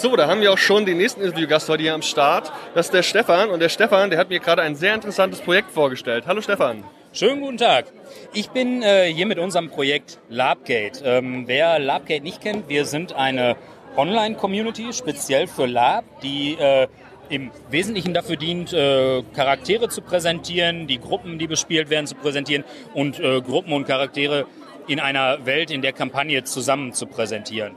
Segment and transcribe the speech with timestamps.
[0.00, 2.50] So, da haben wir auch schon den nächsten Interviewgast heute hier am Start.
[2.74, 3.50] Das ist der Stefan.
[3.50, 6.24] Und der Stefan, der hat mir gerade ein sehr interessantes Projekt vorgestellt.
[6.26, 6.84] Hallo Stefan.
[7.12, 7.84] Schönen guten Tag.
[8.32, 11.04] Ich bin äh, hier mit unserem Projekt Labgate.
[11.04, 13.56] Ähm, wer Labgate nicht kennt, wir sind eine
[13.94, 16.86] Online-Community, speziell für Lab, die äh,
[17.28, 22.64] im Wesentlichen dafür dient, äh, Charaktere zu präsentieren, die Gruppen, die bespielt werden, zu präsentieren
[22.94, 24.46] und äh, Gruppen und Charaktere
[24.88, 27.76] in einer Welt in der Kampagne zusammen zu präsentieren.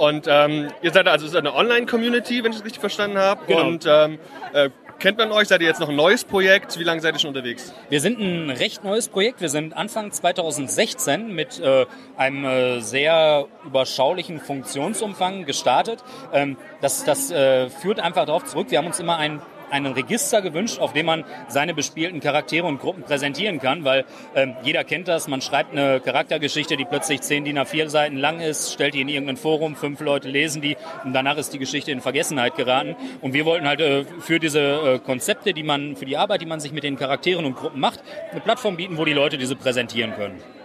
[0.00, 3.42] Und ähm, ihr seid also eine Online-Community, wenn ich es richtig verstanden habe.
[3.46, 3.66] Genau.
[3.66, 4.18] Und ähm,
[4.54, 5.48] äh, kennt man euch?
[5.48, 6.78] Seid ihr jetzt noch ein neues Projekt?
[6.78, 7.74] Wie lange seid ihr schon unterwegs?
[7.90, 9.42] Wir sind ein recht neues Projekt.
[9.42, 11.84] Wir sind Anfang 2016 mit äh,
[12.16, 16.02] einem äh, sehr überschaulichen Funktionsumfang gestartet.
[16.32, 18.68] Ähm, das das äh, führt einfach darauf zurück.
[18.70, 22.80] Wir haben uns immer ein einen Register gewünscht, auf dem man seine bespielten Charaktere und
[22.80, 24.04] Gruppen präsentieren kann, weil
[24.34, 28.40] ähm, jeder kennt das, man schreibt eine Charaktergeschichte, die plötzlich 10 DIN A4 Seiten lang
[28.40, 31.92] ist, stellt die in irgendein Forum, fünf Leute lesen die und danach ist die Geschichte
[31.92, 32.96] in Vergessenheit geraten.
[33.20, 36.46] Und wir wollten halt äh, für diese äh, Konzepte, die man, für die Arbeit, die
[36.46, 38.00] man sich mit den Charakteren und Gruppen macht,
[38.30, 40.59] eine Plattform bieten, wo die Leute diese präsentieren können.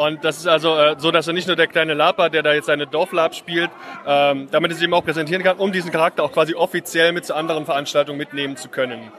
[0.00, 2.54] Und das ist also äh, so, dass er nicht nur der kleine Laper, der da
[2.54, 3.70] jetzt seine Dorflab spielt,
[4.06, 7.26] ähm, damit er sich eben auch präsentieren kann, um diesen Charakter auch quasi offiziell mit
[7.26, 9.12] zu anderen Veranstaltungen mitnehmen zu können.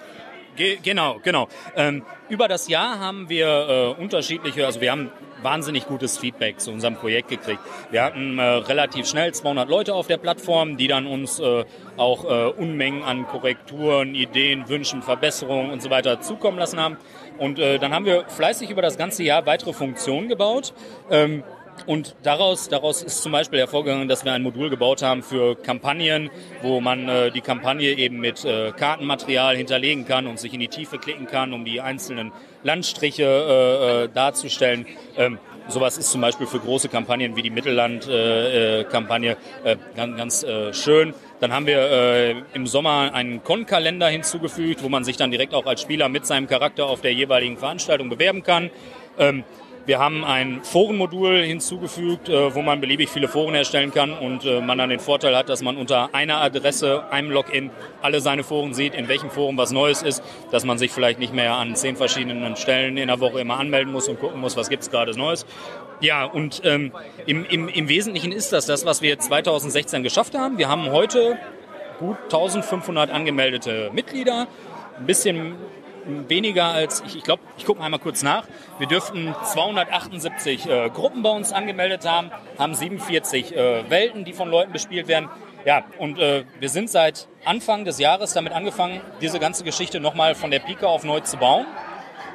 [0.55, 1.49] Ge genau, genau.
[1.75, 6.71] Ähm, über das Jahr haben wir äh, unterschiedliche, also wir haben wahnsinnig gutes Feedback zu
[6.71, 7.59] unserem Projekt gekriegt.
[7.89, 11.65] Wir hatten äh, relativ schnell 200 Leute auf der Plattform, die dann uns äh,
[11.97, 16.97] auch äh, Unmengen an Korrekturen, Ideen, Wünschen, Verbesserungen und so weiter zukommen lassen haben.
[17.37, 20.73] Und äh, dann haben wir fleißig über das ganze Jahr weitere Funktionen gebaut.
[21.09, 21.43] Ähm,
[21.85, 26.29] und daraus, daraus ist zum Beispiel hervorgegangen, dass wir ein Modul gebaut haben für Kampagnen,
[26.61, 30.67] wo man äh, die Kampagne eben mit äh, Kartenmaterial hinterlegen kann und sich in die
[30.67, 32.31] Tiefe klicken kann, um die einzelnen
[32.63, 34.85] Landstriche äh, äh, darzustellen.
[35.17, 40.45] Ähm, sowas ist zum Beispiel für große Kampagnen wie die Mittelland-Kampagne äh, äh, ganz, ganz
[40.77, 41.13] schön.
[41.39, 45.81] Dann haben wir im Sommer einen Con-Kalender hinzugefügt, wo man sich dann direkt auch als
[45.81, 48.69] Spieler mit seinem Charakter auf der jeweiligen Veranstaltung bewerben kann.
[49.17, 49.43] Ähm,
[49.85, 54.61] wir haben ein Forenmodul hinzugefügt, äh, wo man beliebig viele Foren erstellen kann und äh,
[54.61, 57.71] man dann den Vorteil hat, dass man unter einer Adresse, einem Login,
[58.01, 61.33] alle seine Foren sieht, in welchem Forum was Neues ist, dass man sich vielleicht nicht
[61.33, 64.69] mehr an zehn verschiedenen Stellen in der Woche immer anmelden muss und gucken muss, was
[64.69, 65.45] gibt's gerade Neues.
[65.99, 66.91] Ja, und ähm,
[67.25, 70.57] im, im, im Wesentlichen ist das das, was wir 2016 geschafft haben.
[70.57, 71.37] Wir haben heute
[71.99, 74.47] gut 1500 angemeldete Mitglieder,
[74.97, 75.55] ein bisschen
[76.05, 78.45] weniger als, ich, ich glaube, ich gucke mal einmal kurz nach.
[78.79, 84.49] Wir dürften 278 äh, Gruppen bei uns angemeldet haben, haben 47 äh, Welten, die von
[84.49, 85.29] Leuten bespielt werden.
[85.65, 90.33] Ja, und äh, wir sind seit Anfang des Jahres damit angefangen, diese ganze Geschichte nochmal
[90.33, 91.65] von der Pike auf neu zu bauen.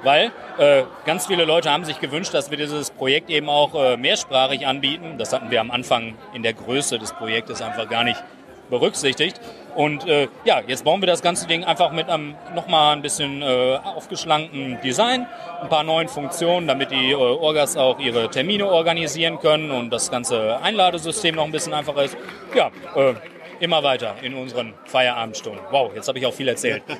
[0.03, 3.97] Weil äh, ganz viele Leute haben sich gewünscht, dass wir dieses Projekt eben auch äh,
[3.97, 5.16] mehrsprachig anbieten.
[5.19, 8.22] Das hatten wir am Anfang in der Größe des Projektes einfach gar nicht
[8.71, 9.41] berücksichtigt.
[9.76, 13.42] Und äh, ja, jetzt bauen wir das ganze Ding einfach mit einem nochmal ein bisschen
[13.42, 15.27] äh, aufgeschlankten Design,
[15.60, 20.10] ein paar neuen Funktionen, damit die äh, Orgas auch ihre Termine organisieren können und das
[20.10, 22.16] ganze Einladesystem noch ein bisschen einfacher ist.
[22.54, 23.15] Ja, äh,
[23.60, 25.62] immer weiter in unseren Feierabendstunden.
[25.70, 26.82] Wow, jetzt habe ich auch viel erzählt.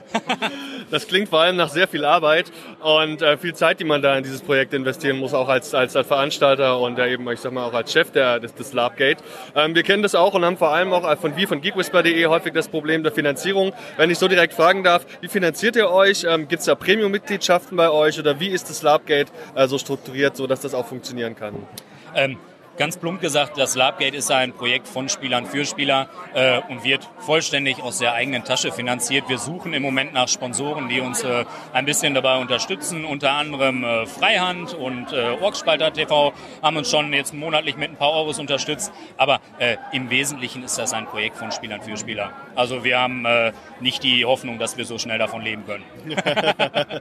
[0.89, 4.17] Das klingt vor allem nach sehr viel Arbeit und äh, viel Zeit, die man da
[4.17, 7.53] in dieses Projekt investieren muss, auch als, als, als Veranstalter und äh, eben, ich sag
[7.53, 9.23] mal, auch als Chef der, des, des Labgate.
[9.57, 12.53] Ähm, wir kennen das auch und haben vor allem auch von wie von geekwhisper.de häufig
[12.53, 13.73] das Problem der Finanzierung.
[13.97, 16.23] Wenn ich so direkt fragen darf, wie finanziert ihr euch?
[16.23, 20.37] Ähm, Gibt es da Premium-Mitgliedschaften bei euch oder wie ist das Labgate äh, so strukturiert,
[20.37, 21.67] so dass das auch funktionieren kann?
[22.15, 22.39] Ähm,
[22.77, 27.09] Ganz plump gesagt, das Labgate ist ein Projekt von Spielern für Spieler äh, und wird
[27.21, 29.31] vollständig aus der eigenen Tasche finanziert.
[29.31, 33.07] Wir suchen im Moment nach Sponsoren, die uns äh, ein bisschen dabei unterstützen.
[33.07, 37.97] Unter anderem äh, Freihand und äh, Orkspalter TV haben uns schon jetzt monatlich mit ein
[37.97, 38.93] paar Euros unterstützt.
[39.17, 42.33] Aber äh, im Wesentlichen ist das ein Projekt von Spielern für Spieler.
[42.57, 45.85] Also wir haben äh, nicht die Hoffnung, dass wir so schnell davon leben können.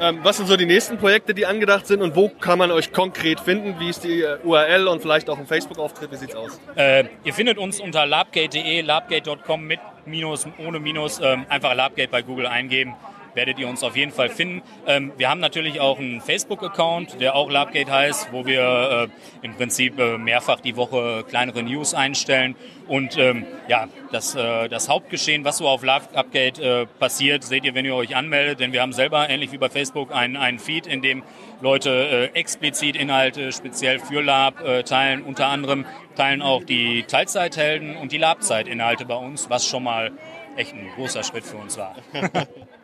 [0.00, 2.92] ähm, was sind so die nächsten Projekte, die angedacht sind und wo kann man euch
[2.92, 3.76] konkret finden?
[3.78, 4.36] Wie ist die äh,
[4.82, 6.10] URL und vielleicht auch ein Facebook-Auftritt?
[6.10, 6.60] Wie sieht's aus?
[6.76, 12.22] Äh, ihr findet uns unter labgate.de, labgate.com mit Minus, ohne Minus, ähm, einfach Labgate bei
[12.22, 12.94] Google eingeben
[13.34, 14.62] werdet ihr uns auf jeden Fall finden.
[14.86, 19.08] Ähm, wir haben natürlich auch einen Facebook-Account, der auch Labgate heißt, wo wir
[19.42, 22.56] äh, im Prinzip äh, mehrfach die Woche kleinere News einstellen.
[22.88, 27.74] Und ähm, ja, das, äh, das Hauptgeschehen, was so auf Labgate äh, passiert, seht ihr,
[27.74, 28.60] wenn ihr euch anmeldet.
[28.60, 31.22] Denn wir haben selber, ähnlich wie bei Facebook, einen, Feed, in dem
[31.60, 35.22] Leute äh, explizit Inhalte speziell für Lab äh, teilen.
[35.22, 35.86] Unter anderem
[36.16, 40.12] teilen auch die Teilzeithelden und die Labzeit-Inhalte bei uns, was schon mal
[40.56, 41.96] echt ein großer Schritt für uns war.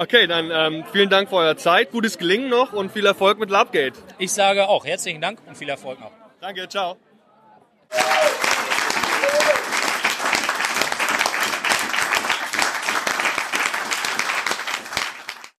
[0.00, 3.50] Okay, dann ähm, vielen Dank für eure Zeit, gutes Gelingen noch und viel Erfolg mit
[3.50, 3.98] Labgate.
[4.18, 6.12] Ich sage auch herzlichen Dank und viel Erfolg noch.
[6.40, 6.96] Danke, ciao.